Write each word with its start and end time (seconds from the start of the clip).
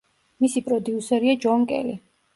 მისი 0.45 0.63
პროდიუსერია 0.69 1.37
ჯონ 1.45 1.71
კელი. 1.73 1.95